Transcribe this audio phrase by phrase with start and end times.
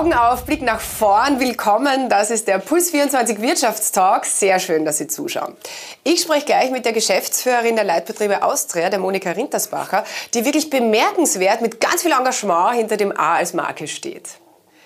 [0.00, 0.14] Augen
[0.46, 2.08] Blick nach vorn, willkommen.
[2.08, 4.24] Das ist der Puls 24 Wirtschaftstalk.
[4.24, 5.54] Sehr schön, dass Sie zuschauen.
[6.04, 11.60] Ich spreche gleich mit der Geschäftsführerin der Leitbetriebe Austria, der Monika Rintersbacher, die wirklich bemerkenswert
[11.60, 14.38] mit ganz viel Engagement hinter dem A als Marke steht.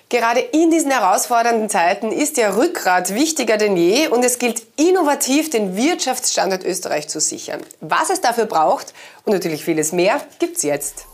[0.09, 5.49] Gerade in diesen herausfordernden Zeiten ist der Rückgrat wichtiger denn je und es gilt innovativ
[5.49, 7.61] den Wirtschaftsstandort Österreich zu sichern.
[7.79, 8.93] Was es dafür braucht
[9.23, 11.05] und natürlich vieles mehr, gibt's jetzt.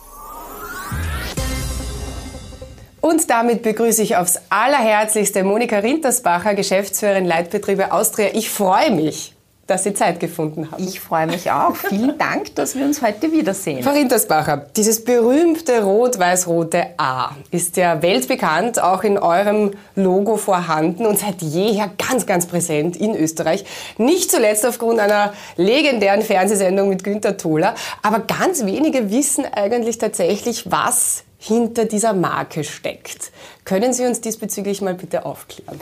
[3.02, 8.30] Und damit begrüße ich aufs allerherzlichste Monika Rintersbacher, Geschäftsführerin Leitbetriebe Austria.
[8.34, 9.34] Ich freue mich,
[9.66, 10.84] dass Sie Zeit gefunden haben.
[10.84, 11.76] Ich freue mich auch.
[11.76, 13.82] Vielen Dank, dass wir uns heute wiedersehen.
[13.82, 21.18] Frau Rintersbacher, dieses berühmte rot-weiß-rote A ist ja weltbekannt, auch in eurem Logo vorhanden und
[21.18, 23.66] seit jeher ganz, ganz präsent in Österreich.
[23.98, 27.74] Nicht zuletzt aufgrund einer legendären Fernsehsendung mit Günter Tholer.
[28.04, 33.32] Aber ganz wenige wissen eigentlich tatsächlich, was hinter dieser Marke steckt.
[33.66, 35.82] Können Sie uns diesbezüglich mal bitte aufklären?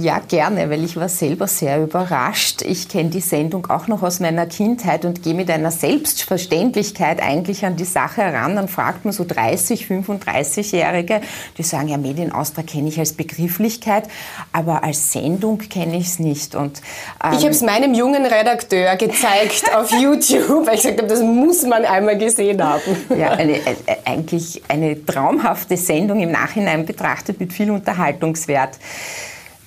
[0.00, 2.62] Ja, gerne, weil ich war selber sehr überrascht.
[2.62, 7.64] Ich kenne die Sendung auch noch aus meiner Kindheit und gehe mit einer Selbstverständlichkeit eigentlich
[7.64, 8.54] an die Sache heran.
[8.54, 11.20] Dann fragt man so 30, 35-Jährige,
[11.56, 14.04] die sagen, ja, Medien Austria kenne ich als Begrifflichkeit,
[14.52, 16.54] aber als Sendung kenne ich es nicht.
[16.54, 16.80] Und,
[17.24, 21.22] ähm, ich habe es meinem jungen Redakteur gezeigt auf YouTube, weil ich gesagt habe, das
[21.22, 22.96] muss man einmal gesehen haben.
[23.18, 28.78] Ja, eine, äh, eigentlich eine traumhafte Sendung im Nachhinein betrachtet mit viel Unterhaltungswert.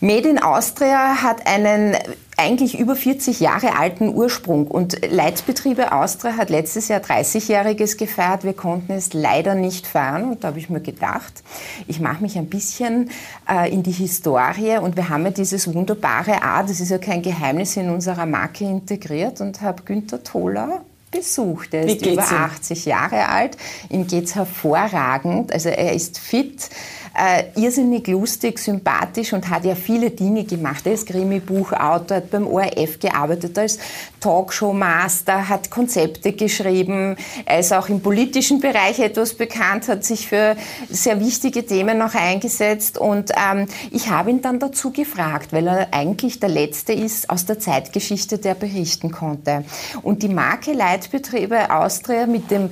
[0.03, 1.95] Made in Austria hat einen
[2.35, 8.43] eigentlich über 40 Jahre alten Ursprung und Leitbetriebe Austria hat letztes Jahr 30-jähriges gefeiert.
[8.43, 11.43] Wir konnten es leider nicht feiern und da habe ich mir gedacht,
[11.85, 13.11] ich mache mich ein bisschen
[13.47, 17.21] äh, in die Historie und wir haben ja dieses wunderbare A, das ist ja kein
[17.21, 21.73] Geheimnis in unserer Marke integriert und habe Günter Toller besucht.
[21.73, 23.57] Er ist über 80 Jahre alt.
[23.89, 25.53] Ihm geht es hervorragend.
[25.53, 26.69] Also er ist fit
[27.17, 30.85] äh, irrsinnig lustig, sympathisch und hat ja viele Dinge gemacht.
[30.85, 33.79] Er ist Krimi-Buchautor, hat beim ORF gearbeitet als
[34.19, 37.17] Talkshow-Master, hat Konzepte geschrieben.
[37.45, 40.55] Er ist auch im politischen Bereich etwas bekannt, hat sich für
[40.89, 42.97] sehr wichtige Themen noch eingesetzt.
[42.97, 47.45] Und ähm, ich habe ihn dann dazu gefragt, weil er eigentlich der Letzte ist aus
[47.45, 49.65] der Zeitgeschichte, der berichten konnte.
[50.01, 52.69] Und die Marke Leitbetriebe Austria mit dem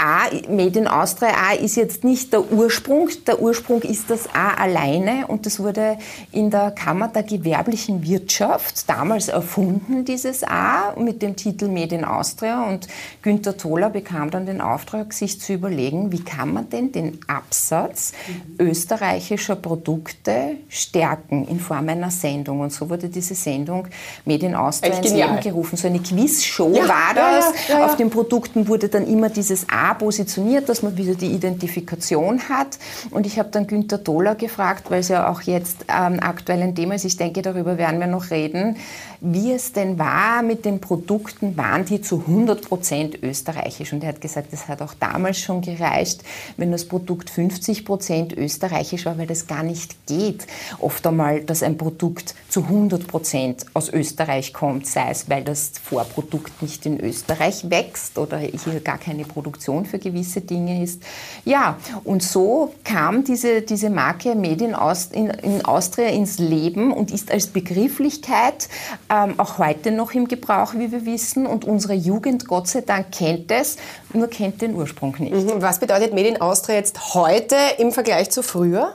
[0.00, 3.10] A, Made in Austria A ist jetzt nicht der Ursprung.
[3.26, 5.98] Der Ursprung ist das A alleine und das wurde
[6.32, 12.06] in der Kammer der gewerblichen Wirtschaft damals erfunden, dieses A, mit dem Titel Made in
[12.06, 12.66] Austria.
[12.66, 12.88] Und
[13.20, 18.12] Günter Tholer bekam dann den Auftrag, sich zu überlegen, wie kann man denn den Absatz
[18.58, 22.60] österreichischer Produkte stärken in Form einer Sendung.
[22.60, 23.86] Und so wurde diese Sendung
[24.24, 25.76] Made in Austria ins Leben gerufen.
[25.76, 27.52] So eine Quizshow ja, war das.
[27.68, 31.32] Ja, ja, Auf den Produkten wurde dann immer dieses A positioniert, dass man wieder die
[31.32, 32.78] Identifikation hat.
[33.10, 36.74] Und ich habe dann Günter Dohler gefragt, weil es ja auch jetzt ähm, aktuell ein
[36.74, 38.76] Thema ist, ich denke, darüber werden wir noch reden,
[39.20, 43.92] wie es denn war mit den Produkten, waren die zu 100 Prozent österreichisch?
[43.92, 46.22] Und er hat gesagt, das hat auch damals schon gereicht,
[46.56, 50.46] wenn das Produkt 50 Prozent österreichisch war, weil das gar nicht geht.
[50.78, 55.72] Oft einmal, dass ein Produkt zu 100 Prozent aus Österreich kommt, sei es, weil das
[55.82, 61.02] Vorprodukt nicht in Österreich wächst oder hier gar keine Produktion für gewisse Dinge ist.
[61.44, 64.34] Ja, und so kam diese, diese Marke
[64.74, 68.68] Aust in, in Austria ins Leben und ist als Begrifflichkeit
[69.10, 71.46] ähm, auch heute noch im Gebrauch, wie wir wissen.
[71.46, 73.76] Und unsere Jugend, Gott sei Dank, kennt es,
[74.12, 75.32] nur kennt den Ursprung nicht.
[75.32, 75.60] Mhm.
[75.60, 78.94] Was bedeutet Made in Austria jetzt heute im Vergleich zu früher?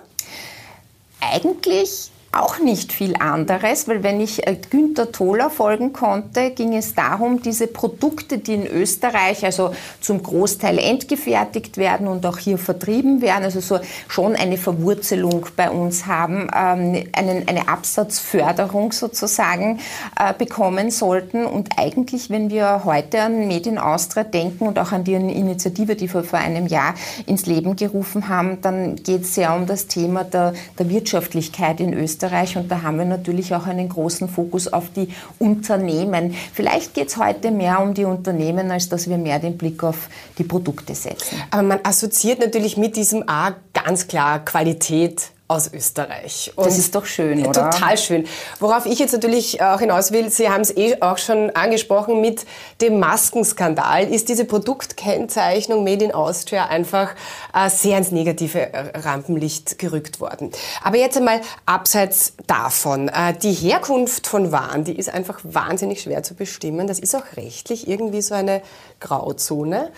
[1.19, 6.93] Eigentlich auch nicht viel anderes, weil wenn ich äh, Günter Tholer folgen konnte, ging es
[6.93, 13.21] darum, diese Produkte, die in Österreich also zum Großteil entgefertigt werden und auch hier vertrieben
[13.21, 19.79] werden, also so schon eine Verwurzelung bei uns haben, ähm, einen, eine Absatzförderung sozusagen
[20.19, 21.45] äh, bekommen sollten.
[21.45, 26.13] Und eigentlich, wenn wir heute an Medien Austria denken und auch an die Initiative, die
[26.13, 26.95] wir vor einem Jahr
[27.25, 31.93] ins Leben gerufen haben, dann geht es sehr um das Thema der, der Wirtschaftlichkeit in
[31.93, 32.24] Österreich.
[32.25, 36.33] Österreich und da haben wir natürlich auch einen großen Fokus auf die Unternehmen.
[36.53, 40.09] Vielleicht geht es heute mehr um die Unternehmen, als dass wir mehr den Blick auf
[40.37, 41.37] die Produkte setzen.
[41.51, 46.51] Aber man assoziiert natürlich mit diesem A ganz klar Qualität aus Österreich.
[46.55, 47.69] Und das ist doch schön, oder?
[47.69, 48.25] Total schön.
[48.59, 52.45] Worauf ich jetzt natürlich auch hinaus will, Sie haben es eh auch schon angesprochen, mit
[52.81, 57.13] dem Maskenskandal ist diese Produktkennzeichnung Made in Austria einfach
[57.53, 60.51] äh, sehr ins negative Rampenlicht gerückt worden.
[60.83, 66.23] Aber jetzt einmal abseits davon, äh, die Herkunft von Waren, die ist einfach wahnsinnig schwer
[66.23, 66.87] zu bestimmen.
[66.87, 68.63] Das ist auch rechtlich irgendwie so eine
[68.99, 69.91] Grauzone.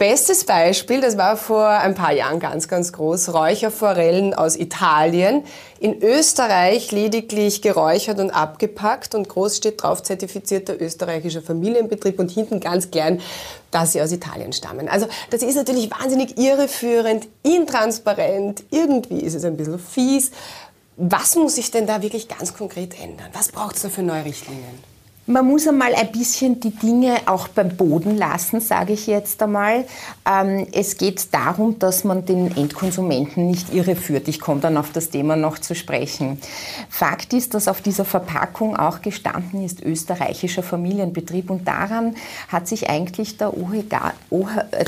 [0.00, 5.44] Bestes Beispiel, das war vor ein paar Jahren ganz, ganz groß, Räucherforellen aus Italien.
[5.78, 12.60] In Österreich lediglich geräuchert und abgepackt und groß steht drauf zertifizierter österreichischer Familienbetrieb und hinten
[12.60, 13.20] ganz klein,
[13.70, 14.88] dass sie aus Italien stammen.
[14.88, 20.30] Also das ist natürlich wahnsinnig irreführend, intransparent, irgendwie ist es ein bisschen fies.
[20.96, 23.28] Was muss sich denn da wirklich ganz konkret ändern?
[23.34, 24.89] Was braucht es da für neue Richtlinien?
[25.30, 29.84] Man muss einmal ein bisschen die Dinge auch beim Boden lassen, sage ich jetzt einmal.
[30.28, 34.26] Ähm, es geht darum, dass man den Endkonsumenten nicht irreführt.
[34.26, 36.40] Ich komme dann auf das Thema noch zu sprechen.
[36.88, 42.16] Fakt ist, dass auf dieser Verpackung auch gestanden ist österreichischer Familienbetrieb und daran
[42.48, 43.84] hat sich eigentlich der, OHG,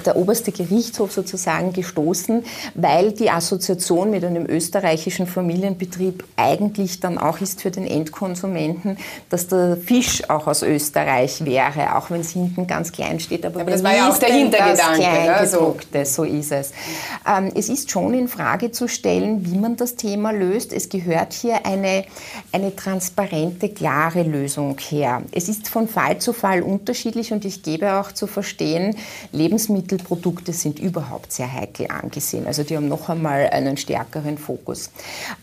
[0.05, 2.43] der oberste Gerichtshof sozusagen gestoßen,
[2.75, 8.99] weil die Assoziation mit einem österreichischen Familienbetrieb eigentlich dann auch ist für den Endkonsumenten,
[9.31, 13.45] dass der Fisch auch aus Österreich wäre, auch wenn es hinten ganz klein steht.
[13.45, 15.01] Aber, aber das war ja auch der Hintergedanke.
[15.01, 16.07] Kleingedruckte, ne?
[16.07, 16.25] so.
[16.25, 16.73] so ist es.
[17.27, 20.73] Ähm, es ist schon in Frage zu stellen, wie man das Thema löst.
[20.73, 22.05] Es gehört hier eine,
[22.53, 25.23] eine transparente, klare Lösung her.
[25.33, 28.97] Es ist von Fall zu Fall unterschiedlich und ich gebe auch zu verstehen,
[29.33, 32.47] Lebensmittelprodukte sind überhaupt sehr heikel angesehen.
[32.47, 34.91] Also die haben noch einmal einen stärkeren Fokus.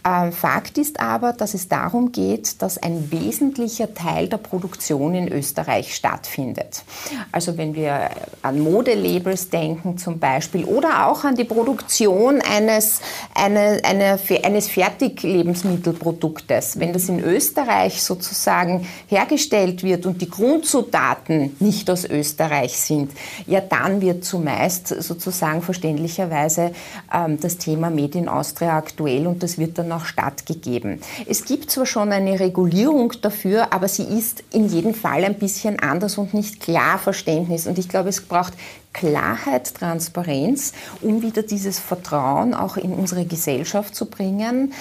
[0.06, 5.16] Ähm, Fakt ist aber, dass es darum geht, dass ein wesentlicher Teil der Produktion Produktion
[5.16, 6.84] in Österreich stattfindet.
[7.32, 8.10] Also wenn wir
[8.42, 13.02] an Modelabels denken zum Beispiel oder auch an die Produktion eines,
[13.34, 21.90] eine, eine, eines Fertiglebensmittelproduktes, wenn das in Österreich sozusagen hergestellt wird und die Grundzutaten nicht
[21.90, 23.10] aus Österreich sind,
[23.48, 26.72] ja dann wird zumeist sozusagen verständlicherweise
[27.14, 31.02] ähm, das Thema Made in Austria aktuell und das wird dann auch stattgegeben.
[31.26, 35.80] Es gibt zwar schon eine Regulierung dafür, aber sie ist in jedem Fall ein bisschen
[35.80, 37.66] anders und nicht klar Verständnis.
[37.66, 38.54] Und ich glaube, es braucht
[38.94, 44.74] Klarheit, Transparenz, um wieder dieses Vertrauen auch in unsere Gesellschaft zu bringen.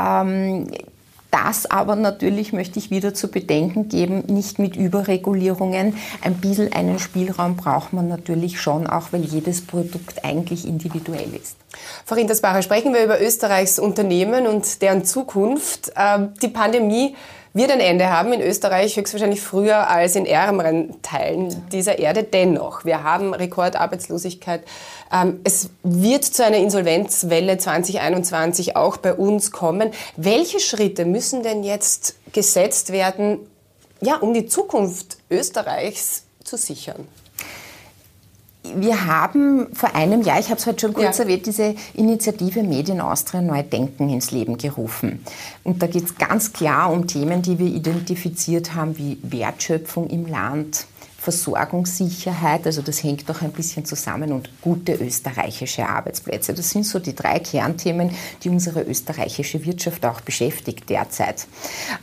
[0.00, 0.68] Ähm,
[1.30, 5.94] das aber natürlich möchte ich wieder zu bedenken geben, nicht mit Überregulierungen.
[6.22, 11.56] Ein bisschen einen Spielraum braucht man natürlich schon, auch weil jedes Produkt eigentlich individuell ist.
[12.06, 15.92] Frau Rindersbacher, sprechen wir über Österreichs Unternehmen und deren Zukunft.
[15.94, 17.16] Ähm, die Pandemie
[17.56, 22.22] wird ein Ende haben in Österreich, höchstwahrscheinlich früher als in ärmeren Teilen dieser Erde.
[22.22, 24.62] Dennoch, wir haben Rekordarbeitslosigkeit.
[25.10, 29.90] Ähm, es wird zu einer Insolvenzwelle 2021 auch bei uns kommen.
[30.16, 33.38] Welche Schritte müssen denn jetzt gesetzt werden,
[34.02, 37.08] ja, um die Zukunft Österreichs zu sichern?
[38.74, 41.24] Wir haben vor einem Jahr, ich habe es heute schon kurz ja.
[41.24, 45.24] erwähnt, diese Initiative Medien Austria Neu Denken ins Leben gerufen.
[45.64, 50.26] Und da geht es ganz klar um Themen, die wir identifiziert haben, wie Wertschöpfung im
[50.26, 50.86] Land,
[51.26, 56.54] Versorgungssicherheit, also das hängt doch ein bisschen zusammen und gute österreichische Arbeitsplätze.
[56.54, 58.12] Das sind so die drei Kernthemen,
[58.44, 61.48] die unsere österreichische Wirtschaft auch beschäftigt derzeit.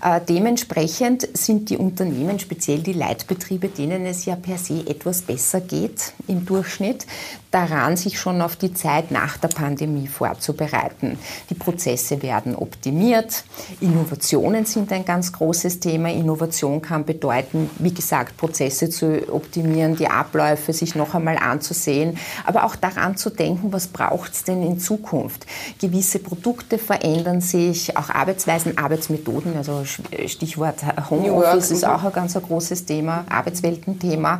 [0.03, 5.61] Äh, dementsprechend sind die Unternehmen, speziell die Leitbetriebe, denen es ja per se etwas besser
[5.61, 7.07] geht im Durchschnitt,
[7.53, 11.19] daran, sich schon auf die Zeit nach der Pandemie vorzubereiten.
[11.49, 13.43] Die Prozesse werden optimiert,
[13.79, 16.09] Innovationen sind ein ganz großes Thema.
[16.09, 22.63] Innovation kann bedeuten, wie gesagt, Prozesse zu optimieren, die Abläufe sich noch einmal anzusehen, aber
[22.63, 25.45] auch daran zu denken, was braucht es denn in Zukunft.
[25.79, 29.83] Gewisse Produkte verändern sich, auch Arbeitsweisen, Arbeitsmethoden, also
[30.25, 30.77] Stichwort
[31.09, 34.39] Homeoffice ist auch ein ganz großes Thema, Arbeitsweltenthema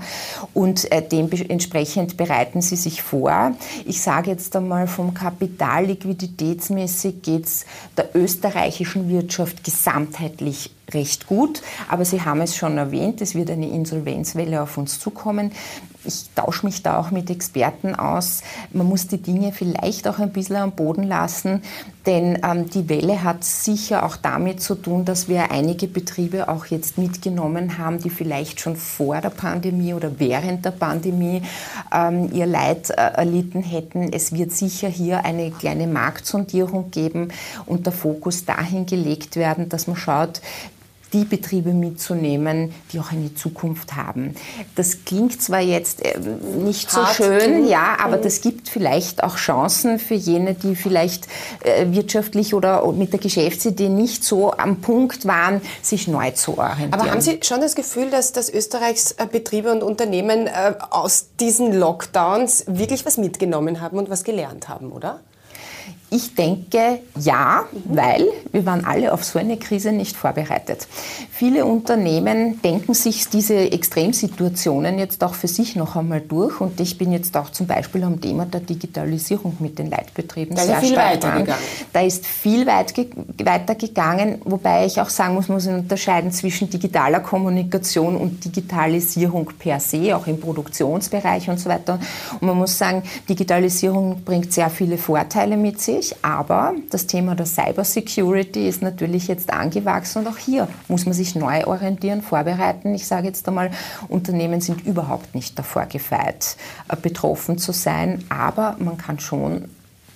[0.53, 3.55] und äh, dementsprechend bereiten sie sich vor.
[3.85, 7.65] Ich sage jetzt einmal, vom Kapital liquiditätsmäßig geht es
[7.97, 11.61] der österreichischen Wirtschaft gesamtheitlich recht gut.
[11.89, 15.51] Aber Sie haben es schon erwähnt, es wird eine Insolvenzwelle auf uns zukommen.
[16.05, 18.41] Ich tausche mich da auch mit Experten aus.
[18.71, 21.61] Man muss die Dinge vielleicht auch ein bisschen am Boden lassen,
[22.05, 26.65] denn ähm, die Welle hat sicher auch damit zu tun, dass wir einige Betriebe auch
[26.65, 31.41] jetzt mitgenommen haben, die vielleicht schon vor der Pandemie oder während der Pandemie
[31.93, 34.11] ähm, ihr Leid äh, erlitten hätten.
[34.11, 37.29] Es wird sicher hier eine kleine Marktsondierung geben
[37.65, 40.41] und der Fokus dahin gelegt werden, dass man schaut,
[41.13, 44.35] die Betriebe mitzunehmen, die auch eine Zukunft haben.
[44.75, 47.15] Das klingt zwar jetzt äh, nicht so Hart.
[47.15, 48.23] schön, ja, aber mhm.
[48.23, 51.27] das gibt vielleicht auch Chancen für jene, die vielleicht
[51.63, 56.93] äh, wirtschaftlich oder mit der Geschäftsidee nicht so am Punkt waren, sich neu zu orientieren.
[56.93, 60.49] Aber haben Sie schon das Gefühl, dass, dass Österreichs äh, Betriebe und Unternehmen
[60.89, 65.19] aus diesen Lockdowns wirklich was mitgenommen haben und was gelernt haben, oder?
[66.13, 70.87] Ich denke ja, weil wir waren alle auf so eine Krise nicht vorbereitet.
[71.31, 76.99] Viele Unternehmen denken sich diese Extremsituationen jetzt auch für sich noch einmal durch und ich
[76.99, 80.89] bin jetzt auch zum Beispiel am Thema der Digitalisierung mit den Leitbetrieben da sehr viel
[80.89, 81.47] stark gegangen.
[81.91, 83.07] Da ist viel weit ge
[83.43, 89.49] weiter gegangen, wobei ich auch sagen muss, man muss unterscheiden zwischen digitaler Kommunikation und Digitalisierung
[89.57, 91.97] per se, auch im Produktionsbereich und so weiter.
[92.39, 97.35] Und man muss sagen, Digitalisierung bringt sehr viele Vorteile mit sich möglich, aber das Thema
[97.35, 102.93] der Cybersecurity ist natürlich jetzt angewachsen und auch hier muss man sich neu orientieren, vorbereiten.
[102.93, 103.71] Ich sage jetzt einmal,
[104.09, 106.57] Unternehmen sind überhaupt nicht davor gefeit,
[106.89, 109.65] äh, betroffen zu sein, aber man kann schon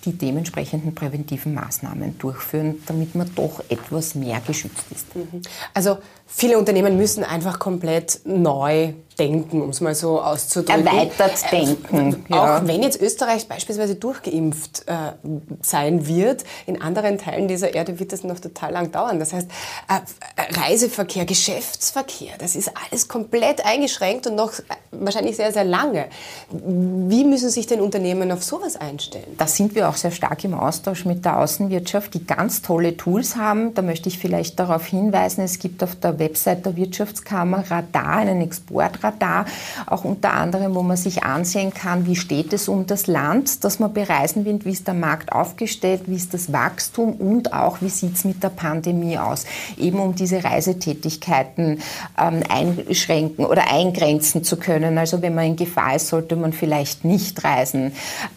[0.06, 5.14] die dementsprechenden präventiven Maßnahmen durchführen, damit man doch etwas mehr geschützt ist.
[5.16, 5.42] Mhm.
[5.74, 10.86] Also viele Unternehmen müssen einfach komplett neu denken, um es mal so auszudrücken.
[10.86, 12.26] Erweitert äh, denken.
[12.30, 12.68] Äh, auch ja.
[12.68, 14.94] wenn jetzt Österreich beispielsweise durchgeimpft äh,
[15.62, 19.20] sein wird, in anderen Teilen dieser Erde wird das noch total lang dauern.
[19.20, 19.50] Das heißt,
[19.88, 24.54] äh, Reiseverkehr, Geschäftsverkehr, das ist alles komplett eingeschränkt und noch
[24.92, 26.06] wahrscheinlich sehr, sehr lange.
[26.52, 29.36] Wie müssen sich denn Unternehmen auf sowas einstellen?
[29.38, 33.36] Da sind wir auch sehr stark im Austausch mit der Außenwirtschaft, die ganz tolle Tools
[33.36, 33.74] haben.
[33.74, 38.42] Da möchte ich vielleicht darauf hinweisen, es gibt auf der Website der Wirtschaftskammer Radar, einen
[38.42, 39.46] Exportradar,
[39.86, 43.80] auch unter anderem, wo man sich ansehen kann, wie steht es um das Land, das
[43.80, 47.90] man bereisen will, wie ist der Markt aufgestellt, wie ist das Wachstum und auch, wie
[47.90, 49.46] sieht es mit der Pandemie aus,
[49.78, 51.80] eben um diese Reisetätigkeiten
[52.18, 54.98] ähm, einschränken oder eingrenzen zu können.
[54.98, 57.92] Also wenn man in Gefahr ist, sollte man vielleicht nicht reisen.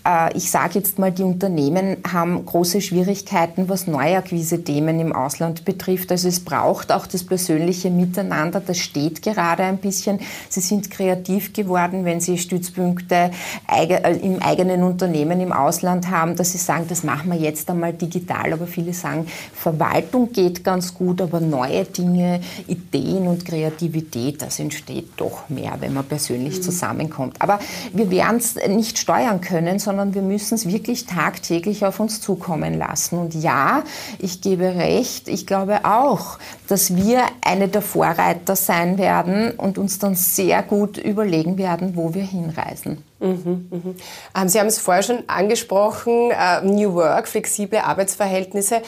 [0.07, 6.11] Äh, ich sage jetzt mal, die Unternehmen haben große Schwierigkeiten, was Neuakquise-Themen im Ausland betrifft.
[6.11, 10.19] Also es braucht auch das persönliche persönliche Miteinander, das steht gerade ein bisschen.
[10.49, 13.31] Sie sind kreativ geworden, wenn sie Stützpunkte
[13.71, 17.93] äh, im eigenen Unternehmen im Ausland haben, dass sie sagen, das machen wir jetzt einmal
[17.93, 18.53] digital.
[18.53, 25.11] Aber viele sagen, Verwaltung geht ganz gut, aber neue Dinge, Ideen und Kreativität, das entsteht
[25.17, 26.63] doch mehr, wenn man persönlich mhm.
[26.63, 27.37] zusammenkommt.
[27.41, 27.61] Aber
[27.93, 32.77] wir werden es nicht steuern können, sondern wir müssen es wirklich tagtäglich auf uns zukommen
[32.79, 33.19] lassen.
[33.19, 33.85] Und ja,
[34.19, 39.77] ich gebe recht, ich glaube auch, dass wir ein eine der Vorreiter sein werden und
[39.77, 43.05] uns dann sehr gut überlegen werden, wo wir hinreisen.
[43.19, 43.97] Mhm, mhm.
[44.35, 48.81] Ähm, Sie haben es vorher schon angesprochen, äh, New Work, flexible Arbeitsverhältnisse.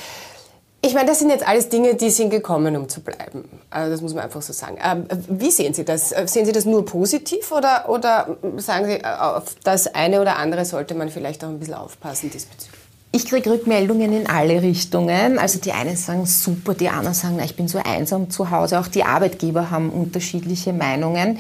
[0.85, 3.45] Ich meine, das sind jetzt alles Dinge, die sind gekommen, um zu bleiben.
[3.71, 4.79] Also das muss man einfach so sagen.
[4.83, 6.13] Ähm, wie sehen Sie das?
[6.13, 10.65] Äh, sehen Sie das nur positiv oder, oder sagen Sie, auf das eine oder andere
[10.65, 12.82] sollte man vielleicht auch ein bisschen aufpassen diesbezüglich?
[13.15, 15.39] Ich kriege Rückmeldungen in alle Richtungen.
[15.39, 18.81] Also die einen sagen super, die anderen sagen, na, ich bin so einsam zu Hause.
[18.81, 21.39] Auch die Arbeitgeber haben unterschiedliche Meinungen.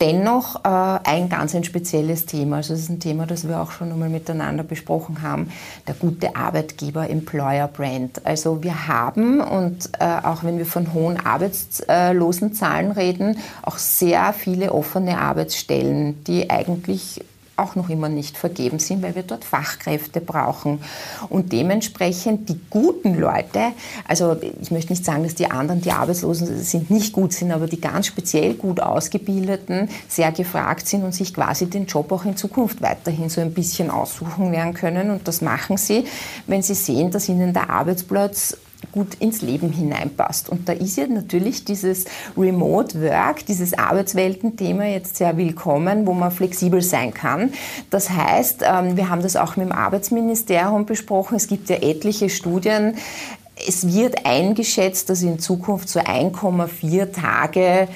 [0.00, 2.56] Dennoch äh, ein ganz ein spezielles Thema.
[2.56, 5.52] Also das ist ein Thema, das wir auch schon einmal miteinander besprochen haben.
[5.86, 8.24] Der gute Arbeitgeber, Employer Brand.
[8.24, 14.72] Also wir haben und äh, auch wenn wir von hohen Arbeitslosenzahlen reden, auch sehr viele
[14.72, 17.20] offene Arbeitsstellen, die eigentlich
[17.60, 20.80] auch noch immer nicht vergeben sind, weil wir dort Fachkräfte brauchen.
[21.28, 23.72] Und dementsprechend die guten Leute,
[24.06, 27.66] also ich möchte nicht sagen, dass die anderen, die Arbeitslosen sind, nicht gut sind, aber
[27.66, 32.36] die ganz speziell gut ausgebildeten sehr gefragt sind und sich quasi den Job auch in
[32.36, 35.10] Zukunft weiterhin so ein bisschen aussuchen werden können.
[35.10, 36.04] Und das machen sie,
[36.46, 38.56] wenn sie sehen, dass ihnen der Arbeitsplatz
[38.92, 40.48] gut ins Leben hineinpasst.
[40.48, 42.06] Und da ist ja natürlich dieses
[42.36, 47.52] Remote Work, dieses Arbeitsweltenthema jetzt sehr willkommen, wo man flexibel sein kann.
[47.90, 51.36] Das heißt, ähm, wir haben das auch mit dem Arbeitsministerium besprochen.
[51.36, 52.96] Es gibt ja etliche Studien.
[53.66, 57.88] Es wird eingeschätzt, dass in Zukunft so 1,4 Tage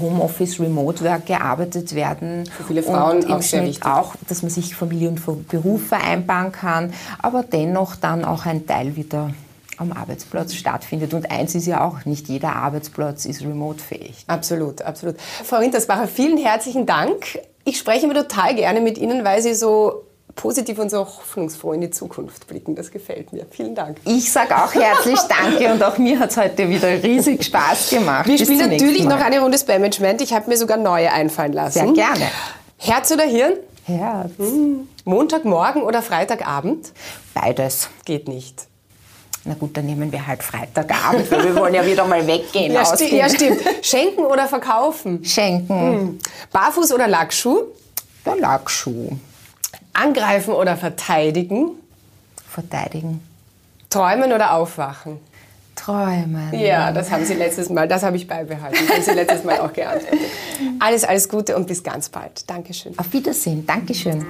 [0.00, 2.44] Homeoffice, Remote Work gearbeitet werden.
[2.46, 6.92] Für viele Frauen und im Schnitt auch, dass man sich Familie und Beruf vereinbaren kann,
[7.20, 9.30] aber dennoch dann auch ein Teil wieder
[9.78, 11.14] am Arbeitsplatz stattfindet.
[11.14, 14.24] Und eins ist ja auch, nicht jeder Arbeitsplatz ist remote-fähig.
[14.26, 15.20] Absolut, absolut.
[15.20, 17.38] Frau Rintersbacher, vielen herzlichen Dank.
[17.64, 20.04] Ich spreche immer total gerne mit Ihnen, weil Sie so
[20.34, 22.74] positiv und so hoffnungsfroh in die Zukunft blicken.
[22.74, 23.46] Das gefällt mir.
[23.50, 23.98] Vielen Dank.
[24.04, 28.26] Ich sage auch herzlich Danke und auch mir hat es heute wieder riesig Spaß gemacht.
[28.26, 30.20] Wir Bis spielen natürlich noch eine Runde Spamagement.
[30.20, 31.78] Ich habe mir sogar neue einfallen lassen.
[31.78, 32.30] Sehr gerne.
[32.78, 33.54] Herz oder Hirn?
[33.84, 34.30] Herz.
[34.38, 34.88] Hm.
[35.04, 36.92] Montagmorgen oder Freitagabend?
[37.34, 37.90] Beides.
[38.04, 38.66] Geht nicht.
[39.46, 42.72] Na gut, dann nehmen wir halt Freitagabend, weil wir wollen ja wieder mal weggehen.
[42.72, 43.60] ja, sti ja, stimmt.
[43.82, 45.22] Schenken oder verkaufen?
[45.24, 45.68] Schenken.
[45.68, 46.18] Hm.
[46.50, 47.64] Barfuß oder Lackschuh?
[48.24, 49.10] Der Lackschuh.
[49.92, 51.72] Angreifen oder verteidigen?
[52.48, 53.20] Verteidigen.
[53.90, 55.18] Träumen oder aufwachen?
[55.76, 56.52] Träumen.
[56.54, 58.78] Ja, das haben Sie letztes Mal, das habe ich beibehalten.
[58.86, 60.20] Das haben Sie letztes Mal auch geantwortet.
[60.78, 62.48] Alles, alles Gute und bis ganz bald.
[62.48, 62.98] Dankeschön.
[62.98, 63.66] Auf Wiedersehen.
[63.66, 64.24] Dankeschön.